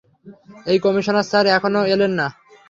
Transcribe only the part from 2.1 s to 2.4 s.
না।